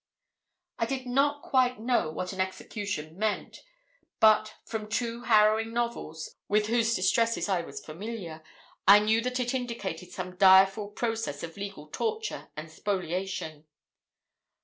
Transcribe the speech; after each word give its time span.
I 0.79 0.87
did 0.87 1.05
not 1.05 1.43
quite 1.43 1.79
know 1.79 2.09
what 2.09 2.33
an 2.33 2.41
execution 2.41 3.19
meant; 3.19 3.59
but 4.19 4.55
from 4.65 4.89
two 4.89 5.21
harrowing 5.25 5.75
novels, 5.75 6.37
with 6.47 6.65
whose 6.65 6.95
distresses 6.95 7.47
I 7.47 7.61
was 7.61 7.85
familiar, 7.85 8.41
I 8.87 8.97
knew 8.97 9.21
that 9.21 9.39
it 9.39 9.53
indicated 9.53 10.09
some 10.11 10.37
direful 10.37 10.87
process 10.87 11.43
of 11.43 11.55
legal 11.55 11.85
torture 11.85 12.49
and 12.57 12.71
spoliation. 12.71 13.65